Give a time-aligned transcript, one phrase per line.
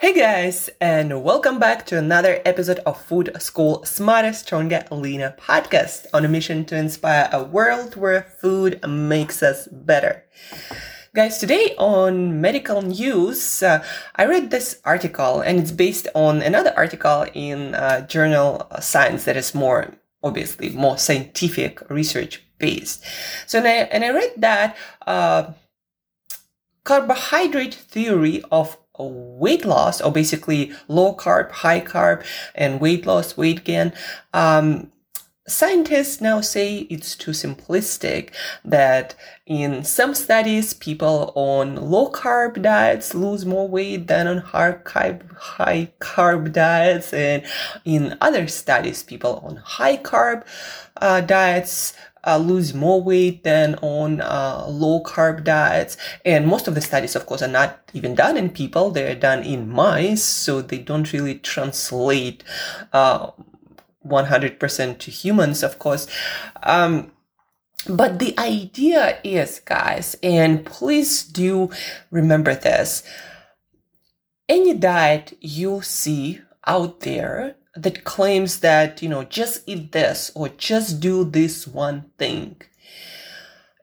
[0.00, 6.06] Hey guys, and welcome back to another episode of Food School Smarter, Stronger, Leaner podcast
[6.14, 10.24] on a mission to inspire a world where food makes us better.
[11.16, 13.84] Guys, today on medical news, uh,
[14.14, 19.36] I read this article and it's based on another article in uh, journal Science that
[19.36, 23.02] is more, obviously, more scientific research based.
[23.48, 24.76] So, and I, and I read that
[25.08, 25.54] uh,
[26.84, 33.64] carbohydrate theory of weight loss, or basically low carb, high carb, and weight loss, weight
[33.64, 33.92] gain,
[34.32, 34.90] um,
[35.48, 38.34] Scientists now say it's too simplistic
[38.66, 39.14] that
[39.46, 45.34] in some studies, people on low carb diets lose more weight than on high carb,
[45.36, 47.14] high carb diets.
[47.14, 47.44] And
[47.86, 50.44] in other studies, people on high carb
[50.98, 51.94] uh, diets
[52.28, 55.96] uh, lose more weight than on uh, low carb diets.
[56.24, 58.90] And most of the studies, of course, are not even done in people.
[58.90, 60.22] They're done in mice.
[60.22, 62.44] So they don't really translate,
[62.92, 63.30] uh,
[64.06, 66.06] 100% to humans, of course.
[66.62, 67.12] Um,
[67.88, 71.70] but the idea is, guys, and please do
[72.10, 73.02] remember this
[74.48, 80.48] any diet you see out there that claims that, you know, just eat this or
[80.48, 82.56] just do this one thing.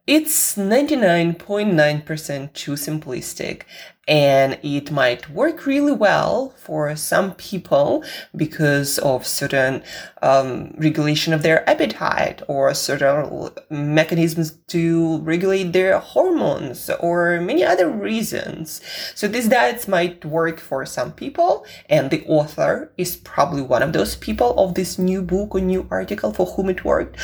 [0.07, 3.63] It's 99.9% too simplistic
[4.07, 8.03] and it might work really well for some people
[8.35, 9.83] because of certain
[10.21, 17.89] um, regulation of their appetite or certain mechanisms to regulate their hormones or many other
[17.89, 18.81] reasons.
[19.15, 23.93] So these diets might work for some people, and the author is probably one of
[23.93, 27.17] those people of this new book or new article for whom it worked.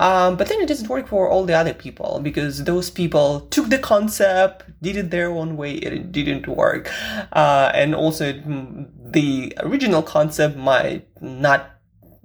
[0.00, 3.68] Um, but then it doesn't work for all the other people because those people took
[3.68, 6.90] the concept, did it their own way, it didn't work.
[7.32, 11.70] Uh, and also mm, the original concept might not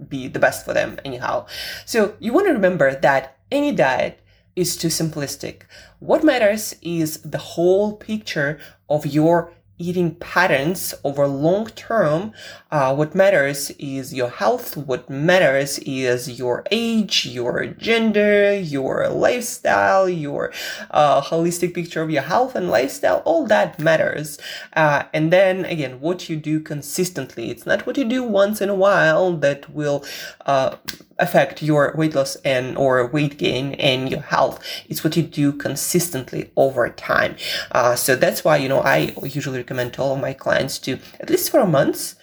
[0.10, 1.46] be the best for them anyhow.
[1.86, 4.20] So you want to remember that any diet
[4.56, 5.62] is too simplistic.
[6.00, 12.34] What matters is the whole picture of your eating patterns over long term,
[12.72, 14.76] uh, what matters is your health.
[14.76, 20.52] What matters is your age, your gender, your lifestyle, your
[20.92, 23.22] uh, holistic picture of your health and lifestyle.
[23.26, 24.40] All that matters.
[24.74, 27.50] Uh, and then again, what you do consistently.
[27.50, 30.04] It's not what you do once in a while that will
[30.46, 30.78] uh,
[31.20, 34.64] affect your weight loss and or weight gain and your health.
[34.88, 37.36] It's what you do consistently over time.
[37.72, 41.00] Uh, so that's why you know I usually recommend to all of my clients to
[41.20, 42.16] at least for a month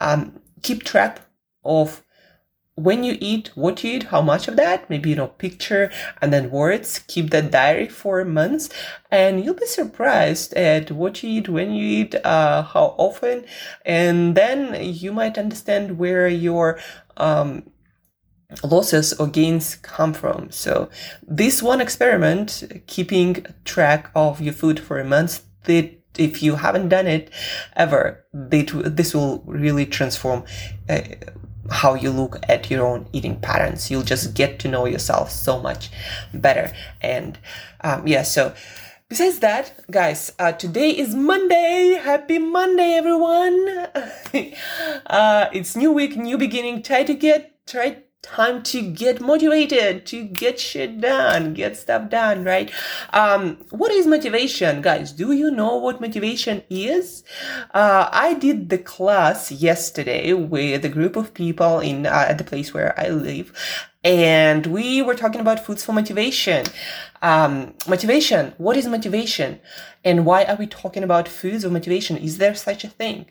[0.00, 1.20] um, keep track
[1.64, 2.02] of
[2.74, 6.32] when you eat, what you eat, how much of that, maybe, you know, picture and
[6.32, 8.70] then words, keep that diary for months
[9.10, 13.44] and you'll be surprised at what you eat, when you eat, uh, how often.
[13.84, 16.78] And then you might understand where your,
[17.18, 17.64] um,
[18.62, 20.50] losses or gains come from.
[20.50, 20.90] So
[21.26, 26.88] this one experiment, keeping track of your food for a month, that if you haven't
[26.88, 27.30] done it
[27.76, 30.44] ever, this will really transform
[30.88, 31.00] uh,
[31.70, 33.90] how you look at your own eating patterns.
[33.90, 35.90] You'll just get to know yourself so much
[36.34, 36.72] better.
[37.00, 37.38] And
[37.82, 38.54] um, yeah, so
[39.08, 42.00] besides that, guys, uh, today is Monday.
[42.02, 43.68] Happy Monday, everyone.
[45.06, 46.82] uh, it's new week, new beginning.
[46.82, 52.44] Try to get, try time to get motivated to get shit done get stuff done
[52.44, 52.70] right?
[53.12, 54.82] Um what is motivation?
[54.82, 57.24] Guys do you know what motivation is?
[57.72, 62.44] Uh i did the class yesterday with a group of people in uh, at the
[62.44, 63.52] place where i live
[64.02, 66.64] and we were talking about foods for motivation
[67.22, 69.60] um motivation what is motivation
[70.02, 72.16] and why are we talking about foods of motivation?
[72.16, 73.26] Is there such a thing?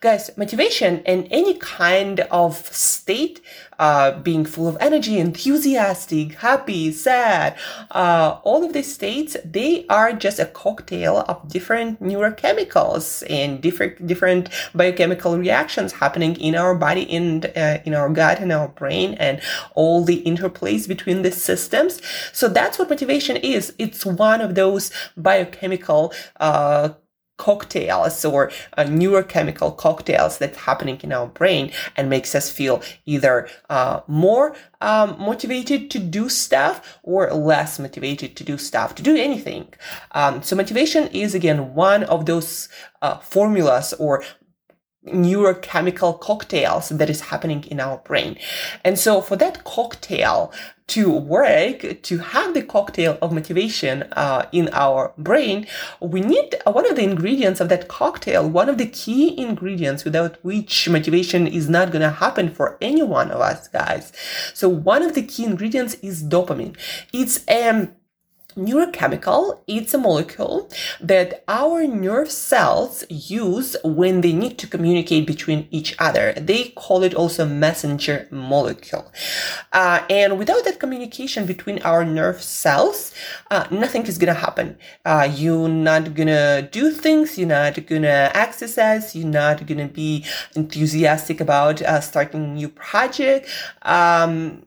[0.00, 3.40] Guys, motivation and any kind of state,
[3.80, 7.56] uh, being full of energy, enthusiastic, happy, sad,
[7.90, 14.06] uh, all of these states, they are just a cocktail of different neurochemicals and different,
[14.06, 19.14] different biochemical reactions happening in our body, in, uh, in our gut, in our brain,
[19.14, 19.40] and
[19.74, 22.00] all the interplays between the systems.
[22.32, 23.74] So that's what motivation is.
[23.78, 26.90] It's one of those biochemical uh,
[27.38, 33.48] cocktails or uh, neurochemical cocktails that's happening in our brain and makes us feel either
[33.68, 39.16] uh, more um, motivated to do stuff or less motivated to do stuff, to do
[39.16, 39.66] anything.
[40.12, 42.68] Um, so motivation is again one of those
[43.00, 44.22] uh, formulas or
[45.08, 48.38] neurochemical cocktails that is happening in our brain.
[48.84, 50.52] And so for that cocktail
[50.92, 55.66] to work, to have the cocktail of motivation uh, in our brain,
[56.00, 60.36] we need one of the ingredients of that cocktail, one of the key ingredients without
[60.44, 64.12] which motivation is not going to happen for any one of us, guys.
[64.52, 66.76] So one of the key ingredients is dopamine.
[67.12, 67.92] It's a um,
[68.56, 70.68] neurochemical it's a molecule
[71.00, 76.32] that our nerve cells use when they need to communicate between each other.
[76.34, 79.10] They call it also messenger molecule.
[79.72, 83.12] Uh, and without that communication between our nerve cells
[83.50, 84.76] uh, nothing is gonna happen.
[85.04, 91.40] Uh, you're not gonna do things you're not gonna exercise you're not gonna be enthusiastic
[91.40, 93.48] about uh, starting a new project.
[93.82, 94.62] Um,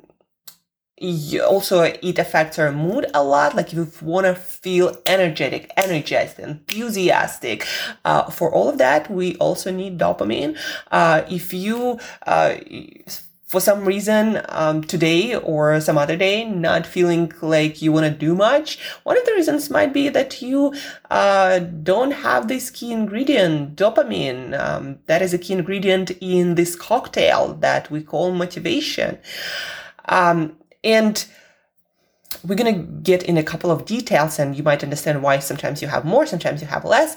[1.02, 3.56] also it affects our mood a lot.
[3.56, 7.68] Like if you want to feel energetic energized enthusiastic
[8.06, 10.58] uh, for all of that we also need dopamine.
[10.92, 12.56] Uh, if you uh,
[13.46, 18.12] for some reason um, today or some other day not feeling like you want to
[18.12, 20.74] do much one of the reasons might be that you
[21.12, 24.58] uh, don't have this key ingredient dopamine.
[24.60, 29.20] Um, that is a key ingredient in this cocktail that we call motivation.
[30.08, 31.26] Um, and
[32.44, 35.82] we're going to get in a couple of details and you might understand why sometimes
[35.82, 37.16] you have more, sometimes you have less.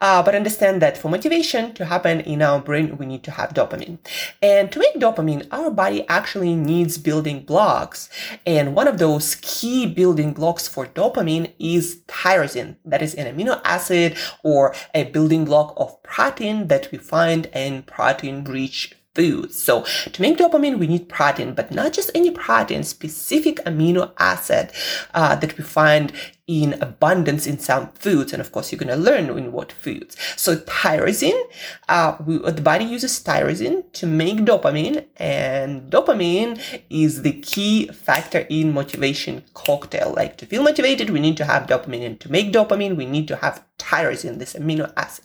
[0.00, 3.54] Uh, but understand that for motivation to happen in our brain, we need to have
[3.54, 3.98] dopamine.
[4.42, 8.08] And to make dopamine, our body actually needs building blocks.
[8.46, 12.76] And one of those key building blocks for dopamine is tyrosine.
[12.84, 17.82] That is an amino acid or a building block of protein that we find in
[17.82, 23.56] protein rich So to make dopamine, we need protein, but not just any protein, specific
[23.64, 24.72] amino acid
[25.14, 26.12] uh, that we find
[26.48, 28.32] in abundance in some foods.
[28.32, 30.16] And of course, you're going to learn in what foods.
[30.36, 31.40] So tyrosine,
[31.88, 38.40] uh, we, the body uses tyrosine to make dopamine and dopamine is the key factor
[38.50, 40.12] in motivation cocktail.
[40.12, 43.28] Like to feel motivated, we need to have dopamine and to make dopamine, we need
[43.28, 45.24] to have tyrosine, this amino acid.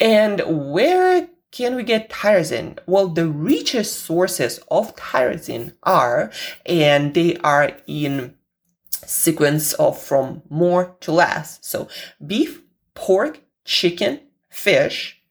[0.00, 0.40] And
[0.72, 2.78] where can we get tyrosine?
[2.86, 6.30] Well, the richest sources of tyrosine are,
[6.66, 8.34] and they are in
[8.90, 11.58] sequence of from more to less.
[11.62, 11.88] So
[12.24, 12.62] beef,
[12.94, 15.22] pork, chicken, fish.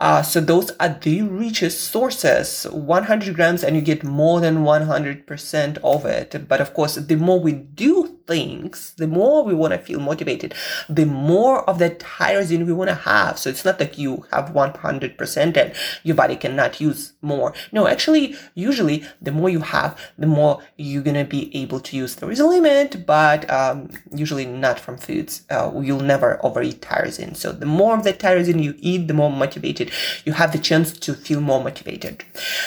[0.00, 5.78] Uh, so those are the richest sources, 100 grams and you get more than 100%
[5.78, 6.48] of it.
[6.48, 10.54] But of course, the more we do things, the more we want to feel motivated,
[10.88, 13.38] the more of that tyrosine we want to have.
[13.38, 17.52] So it's not that you have 100% and your body cannot use more.
[17.72, 21.96] No, actually, usually the more you have, the more you're going to be able to
[21.96, 22.14] use.
[22.14, 25.42] There is a limit, but um, usually not from foods.
[25.50, 27.36] Uh, you'll never overeat tyrosine.
[27.36, 29.90] So the more of that tyrosine you eat, the more motivated
[30.24, 32.24] you have the chance to feel more motivated.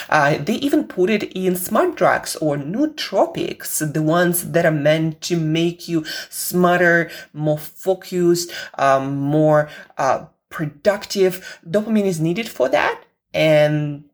[0.08, 5.20] Uh, they even put it in smart drugs or nootropics, the ones that are meant
[5.22, 9.68] to make you smarter, more focused, um, more
[9.98, 11.60] uh, productive.
[11.68, 13.02] Dopamine is needed for that.
[13.34, 14.04] And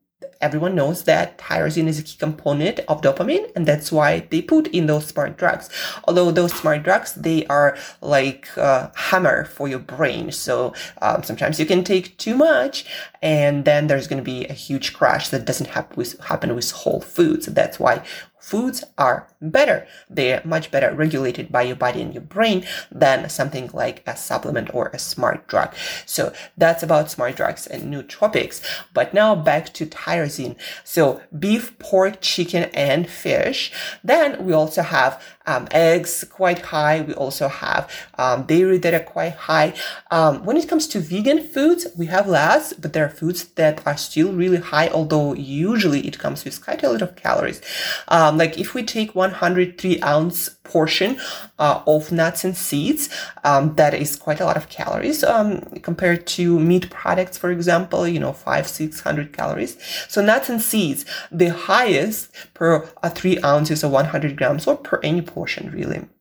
[0.40, 4.66] everyone knows that tyrosine is a key component of dopamine and that's why they put
[4.68, 5.68] in those smart drugs
[6.06, 11.58] although those smart drugs they are like a hammer for your brain so um, sometimes
[11.58, 12.84] you can take too much
[13.20, 17.00] and then there's going to be a huge crash that doesn't with, happen with whole
[17.00, 18.02] foods that's why
[18.38, 19.86] foods are better.
[20.10, 24.74] They're much better regulated by your body and your brain than something like a supplement
[24.74, 25.74] or a smart drug.
[26.06, 28.62] So that's about smart drugs and nootropics.
[28.92, 30.56] But now back to tyrosine.
[30.84, 33.72] So beef, pork, chicken, and fish.
[34.02, 37.00] Then we also have um, eggs quite high.
[37.00, 39.74] We also have um, dairy that are quite high.
[40.10, 43.84] Um, when it comes to vegan foods, we have less, but there are foods that
[43.86, 47.62] are still really high, although usually it comes with quite a lot of calories.
[48.08, 51.18] Um, like if we take 103 ounce portion
[51.58, 53.08] uh, of nuts and seeds,
[53.44, 58.06] um, that is quite a lot of calories um, compared to meat products, for example,
[58.06, 59.76] you know, five, 600 calories.
[60.08, 65.00] So nuts and seeds, the highest per uh, three ounces or 100 grams or per
[65.02, 66.17] any portion portion really.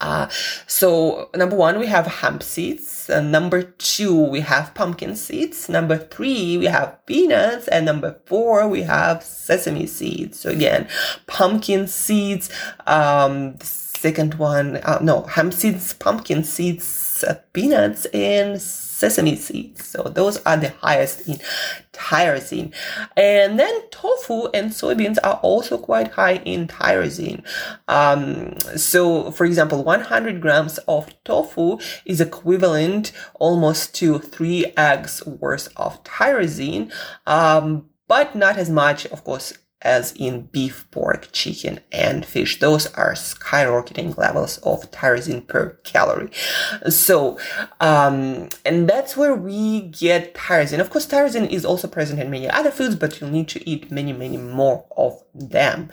[0.00, 0.28] Uh,
[0.66, 3.08] so number one, we have hemp seeds.
[3.08, 5.68] Uh, number two, we have pumpkin seeds.
[5.68, 7.68] Number three, we have peanuts.
[7.68, 10.40] And number four, we have sesame seeds.
[10.40, 10.88] So again,
[11.26, 12.50] pumpkin seeds.
[12.86, 18.60] Um, second one, uh, no, hemp seeds, pumpkin seeds, uh, peanuts, and
[18.96, 19.86] sesame seeds.
[19.86, 21.38] So those are the highest in
[21.92, 22.72] tyrosine.
[23.16, 27.44] And then tofu and soybeans are also quite high in tyrosine.
[27.88, 35.68] Um, so for example, 100 grams of tofu is equivalent almost to three eggs worth
[35.76, 36.90] of tyrosine.
[37.26, 39.52] Um, but not as much, of course,
[39.86, 42.58] as in beef, pork, chicken, and fish.
[42.58, 46.30] Those are skyrocketing levels of tyrosine per calorie.
[46.90, 47.38] So,
[47.80, 50.80] um, and that's where we get tyrosine.
[50.80, 53.90] Of course, tyrosine is also present in many other foods, but you'll need to eat
[53.90, 55.90] many, many more of them.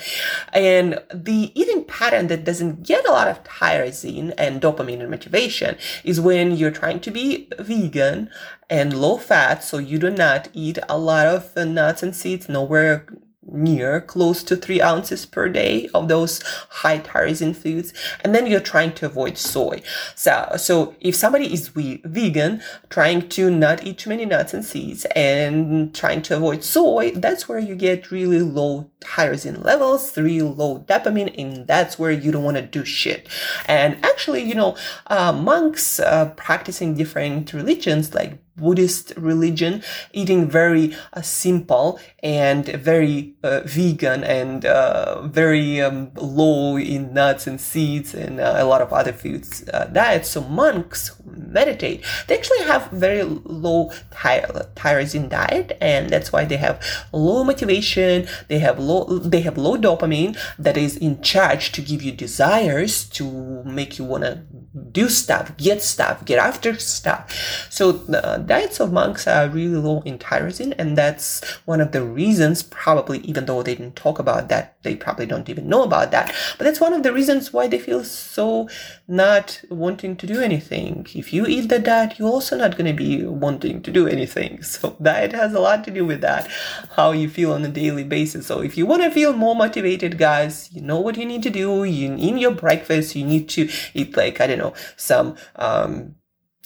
[0.51, 5.77] And the eating pattern that doesn't get a lot of tyrosine and dopamine and motivation
[6.03, 8.29] is when you're trying to be vegan
[8.69, 13.05] and low fat, so you do not eat a lot of nuts and seeds, nowhere
[13.51, 18.59] near close to three ounces per day of those high tyrosine foods and then you're
[18.59, 19.81] trying to avoid soy.
[20.15, 24.63] So so if somebody is we- vegan trying to not eat too many nuts and
[24.63, 30.41] seeds and trying to avoid soy that's where you get really low tyrosine levels really
[30.41, 33.27] low dopamine and that's where you don't want to do shit.
[33.65, 34.75] And actually you know
[35.07, 43.33] uh, monks uh, practicing different religions like Buddhist religion, eating very uh, simple and very
[43.43, 48.81] uh, vegan and uh, very um, low in nuts and seeds and uh, a lot
[48.81, 50.25] of other foods uh, diet.
[50.25, 52.03] So monks meditate.
[52.27, 58.27] They actually have very low ty- tyrosine diet, and that's why they have low motivation.
[58.47, 63.05] They have low they have low dopamine that is in charge to give you desires
[63.09, 64.43] to make you want to
[64.91, 67.67] do stuff, get stuff, get after stuff.
[67.69, 72.03] So uh, diets of monks are really low in tyrosine, and that's one of the
[72.03, 76.11] reasons, probably, even though they didn't talk about that, they probably don't even know about
[76.11, 76.33] that.
[76.57, 78.69] But that's one of the reasons why they feel so
[79.07, 81.07] not wanting to do anything.
[81.15, 84.61] If you eat the diet, you're also not going to be wanting to do anything.
[84.73, 86.49] So diet has a lot to do with that,
[86.95, 88.47] how you feel on a daily basis.
[88.47, 91.49] So if you want to feel more motivated, guys, you know what you need to
[91.49, 91.83] do.
[91.83, 96.15] You in your breakfast, you need to eat like I don't know some um,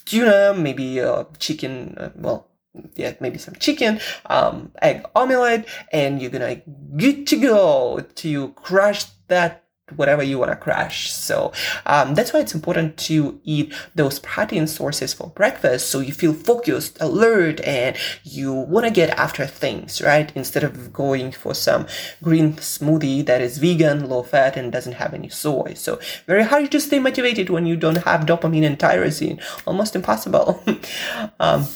[0.04, 1.94] tuna, maybe uh, chicken.
[1.98, 2.47] Uh, well,
[2.94, 6.60] yeah, maybe some chicken, um, egg omelette, and you're gonna
[6.96, 9.64] good to go to crush that
[9.96, 11.10] whatever you want to crash.
[11.12, 11.52] So
[11.86, 16.34] um, that's why it's important to eat those protein sources for breakfast so you feel
[16.34, 20.30] focused, alert, and you want to get after things, right?
[20.34, 21.86] Instead of going for some
[22.22, 25.74] green smoothie that is vegan, low fat, and doesn't have any soy.
[25.74, 29.42] So very hard to stay motivated when you don't have dopamine and tyrosine.
[29.66, 30.62] Almost impossible.
[31.40, 31.66] um,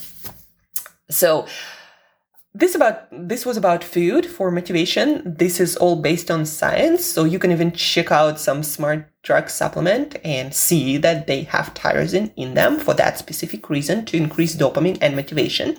[1.12, 1.46] so
[2.54, 5.22] this about this was about food for motivation.
[5.24, 7.04] This is all based on science.
[7.04, 11.72] So you can even check out some smart drug supplement and see that they have
[11.74, 15.76] tyrosine in them for that specific reason to increase dopamine and motivation.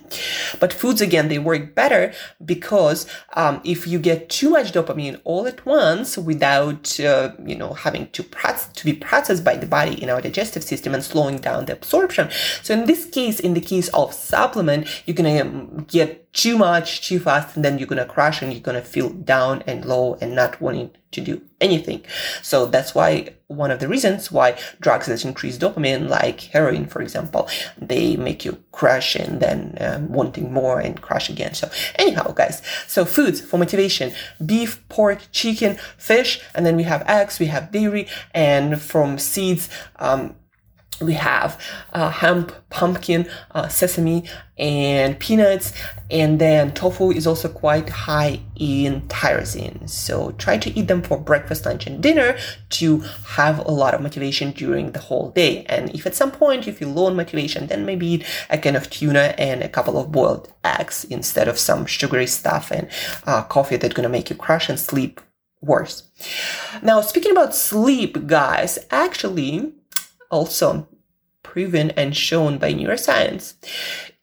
[0.61, 5.45] But foods, again, they work better because um, if you get too much dopamine all
[5.45, 10.09] at once without, uh, you know, having to, to be processed by the body in
[10.09, 12.29] our digestive system and slowing down the absorption.
[12.61, 16.57] So in this case, in the case of supplement, you're going to um, get too
[16.57, 20.17] much too fast and then you're to crash and you're to feel down and low
[20.19, 22.03] and not wanting to do anything.
[22.41, 27.03] So that's why one of the reasons why drugs that increase dopamine, like heroin, for
[27.03, 27.47] example,
[27.77, 31.53] they make you crash and then um, wanting more and crash again.
[31.53, 34.11] So anyhow, guys, so foods for motivation,
[34.43, 39.69] beef, pork, chicken, fish, and then we have eggs, we have dairy, and from seeds,
[39.97, 40.35] um,
[41.01, 41.59] we have
[41.93, 44.23] uh, hemp, pumpkin, uh, sesame,
[44.57, 45.73] and peanuts.
[46.11, 49.89] And then tofu is also quite high in tyrosine.
[49.89, 52.37] So try to eat them for breakfast, lunch, and dinner
[52.71, 52.99] to
[53.37, 55.63] have a lot of motivation during the whole day.
[55.65, 58.89] And if at some point you feel low on motivation, then maybe a can of
[58.89, 62.87] tuna and a couple of boiled eggs instead of some sugary stuff and
[63.25, 65.19] uh, coffee that's gonna make you crash and sleep
[65.63, 66.03] worse.
[66.81, 69.73] Now, speaking about sleep, guys, actually,
[70.33, 70.87] also
[71.43, 73.53] proven and shown by neuroscience.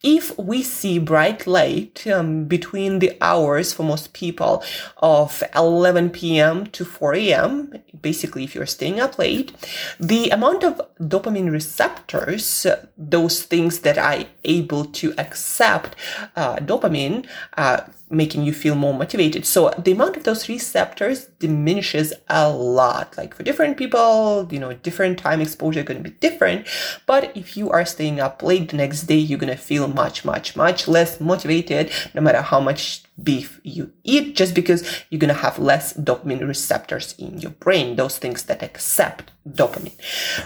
[0.03, 4.63] If we see bright light um, between the hours for most people
[4.97, 6.65] of 11 p.m.
[6.67, 9.53] to 4 a.m., basically if you're staying up late,
[9.99, 12.65] the amount of dopamine receptors,
[12.97, 15.95] those things that are able to accept
[16.35, 17.27] uh, dopamine,
[17.57, 19.45] uh, making you feel more motivated.
[19.45, 23.17] So the amount of those receptors diminishes a lot.
[23.17, 26.67] Like for different people, you know, different time exposure going to be different.
[27.05, 30.25] But if you are staying up late the next day, you're going to feel much,
[30.25, 35.33] much, much less motivated no matter how much beef you eat just because you're to
[35.33, 39.97] have less dopamine receptors in your brain, those things that accept dopamine,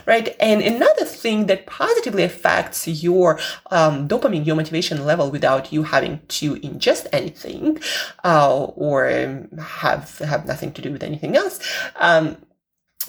[0.05, 0.35] right?
[0.39, 3.39] And another thing that positively affects your
[3.71, 7.79] um, dopamine, your motivation level without you having to ingest anything
[8.23, 9.07] uh, or
[9.59, 11.59] have, have nothing to do with anything else.
[11.97, 12.37] Um,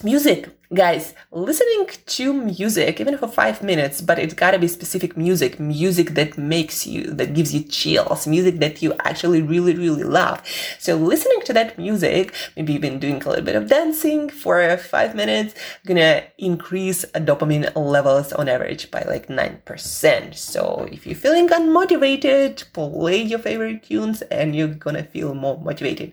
[0.02, 5.16] music guys listening to music even for five minutes but it's got to be specific
[5.16, 10.02] music music that makes you that gives you chills music that you actually really really
[10.02, 10.42] love.
[10.80, 15.14] So listening to that music maybe even doing a little bit of dancing for five
[15.14, 15.54] minutes
[15.86, 23.22] gonna increase dopamine levels on average by like 9% so if you're feeling unmotivated play
[23.22, 26.12] your favorite tunes and you're gonna feel more motivated.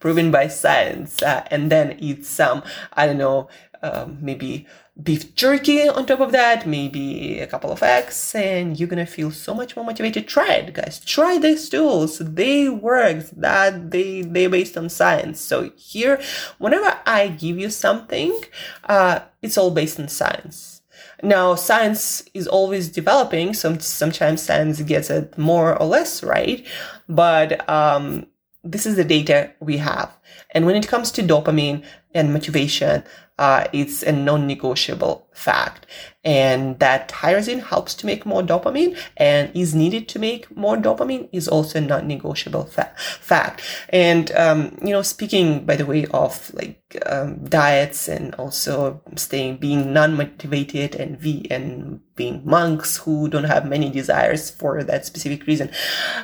[0.00, 3.48] Proven by science uh, and then eat some i don't know
[3.82, 4.66] um, maybe
[5.02, 9.30] beef jerky on top of that, maybe a couple of eggs, and you're gonna feel
[9.30, 10.28] so much more motivated.
[10.28, 11.04] Try it, guys.
[11.04, 12.18] Try these tools.
[12.18, 13.24] They work.
[13.36, 15.40] That they they based on science.
[15.40, 16.20] So here,
[16.58, 18.38] whenever I give you something,
[18.84, 20.82] uh, it's all based on science.
[21.22, 23.54] Now, science is always developing.
[23.54, 26.66] So sometimes science gets it more or less right,
[27.08, 28.26] but um,
[28.64, 30.16] this is the data we have.
[30.50, 31.84] And when it comes to dopamine
[32.14, 33.04] and motivation,
[33.42, 35.86] uh, it's a non-negotiable fact.
[36.24, 41.28] And that tyrosine helps to make more dopamine and is needed to make more dopamine
[41.32, 43.62] is also a non-negotiable fa- fact.
[43.88, 49.56] And um, you know speaking by the way of like um, diets and also staying
[49.56, 55.46] being non-motivated and v and being monks who don't have many desires for that specific
[55.46, 55.70] reason.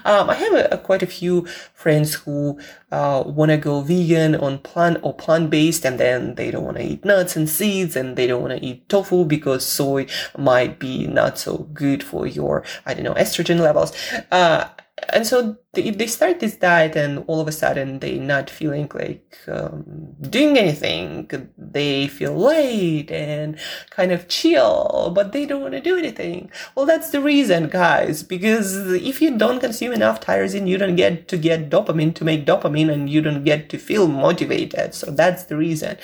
[0.04, 2.60] Um, i have a, a, quite a few friends who
[2.92, 6.84] uh, want to go vegan on plant or plant-based and then they don't want to
[6.84, 8.88] eat nuts and seeds and they don't want to eat
[9.24, 13.92] because soy might be not so good for your, I don't know, estrogen levels.
[14.30, 14.68] Uh,
[15.10, 18.90] and so if they start this diet and all of a sudden they're not feeling
[18.94, 23.58] like um, doing anything, they feel light and
[23.90, 26.50] kind of chill, but they don't want to do anything.
[26.75, 31.28] Well, that's the reason, guys, because if you don't consume enough tyrosine, you don't get
[31.28, 34.94] to get dopamine to make dopamine and you don't get to feel motivated.
[34.94, 35.98] So that's the reason.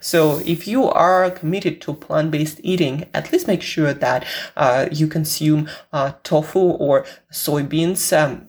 [0.00, 4.24] So if you are committed to plant-based eating, at least make sure that
[4.56, 8.16] uh, you consume uh, tofu or soybeans.
[8.16, 8.48] Um,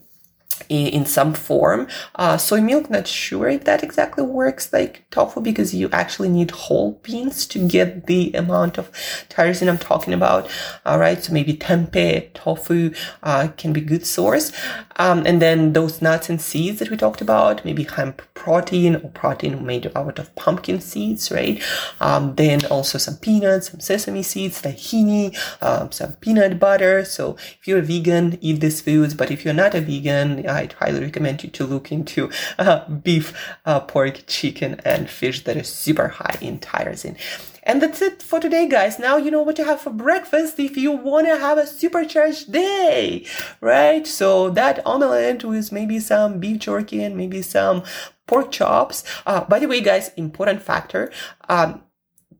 [0.69, 1.87] in some form.
[2.15, 6.51] Uh, soy milk, not sure if that exactly works like tofu because you actually need
[6.51, 8.91] whole beans to get the amount of
[9.29, 10.49] tyrosine I'm talking about.
[10.85, 12.93] All right, so maybe tempeh tofu
[13.23, 14.51] uh, can be good source.
[14.97, 19.09] Um, and then those nuts and seeds that we talked about, maybe hemp protein or
[19.09, 21.61] protein made out of pumpkin seeds, right?
[21.99, 27.05] Um, then also some peanuts, some sesame seeds, tahini, um, some peanut butter.
[27.05, 29.13] So if you're a vegan, eat these foods.
[29.13, 32.29] But if you're not a vegan, I'd highly recommend you to look into
[32.59, 33.33] uh, beef,
[33.65, 37.17] uh, pork, chicken, and fish that is super high in tyrosine.
[37.63, 38.99] And that's it for today, guys.
[38.99, 42.51] Now you know what to have for breakfast if you want to have a supercharged
[42.51, 43.25] day,
[43.61, 44.05] right?
[44.05, 47.83] So that omelette with maybe some beef jerky and maybe some
[48.27, 49.03] pork chops.
[49.25, 51.11] Uh, by the way, guys, important factor.
[51.47, 51.83] Um,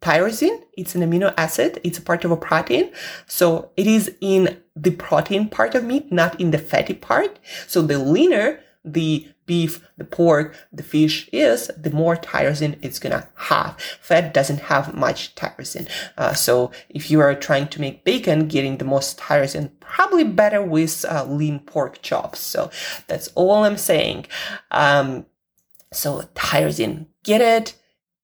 [0.01, 1.79] tyrosine, it's an amino acid.
[1.86, 2.91] It's a part of a protein.
[3.25, 7.39] So it is in the protein part of meat, not in the fatty part.
[7.67, 13.27] So the leaner the beef, the pork, the fish is, the more tyrosine it's gonna
[13.36, 13.79] have.
[14.01, 15.89] Fat doesn't have much tyrosine.
[16.17, 20.62] Uh, so if you are trying to make bacon, getting the most tyrosine, probably better
[20.62, 22.39] with uh, lean pork chops.
[22.39, 22.71] So
[23.08, 24.27] that's all I'm saying.
[24.71, 25.25] Um,
[25.91, 27.75] so tyrosine, get it,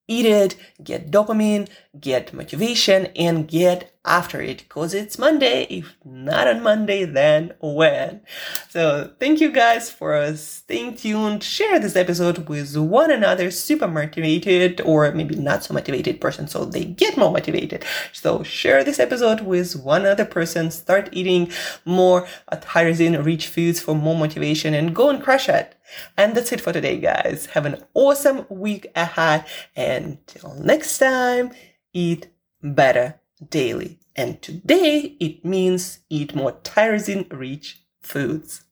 [0.10, 1.70] eat it, get dopamine,
[2.00, 5.68] get motivation, and get after it because it's Monday.
[5.70, 8.22] If not on Monday, then when?
[8.70, 11.44] So thank you guys for staying tuned.
[11.44, 16.66] Share this episode with one another super motivated or maybe not so motivated person so
[16.66, 17.86] they get more motivated.
[18.12, 20.72] So share this episode with one other person.
[20.72, 21.52] Start eating
[21.86, 25.76] more tyrosine rich foods for more motivation and go and crush it.
[26.18, 27.48] And that's it for today, guys.
[27.48, 29.46] Have an awesome week ahead.
[29.76, 31.52] And till next time,
[31.94, 32.28] eat
[32.62, 34.00] better daily.
[34.16, 38.64] And today it means eat more tyrosine rich foods.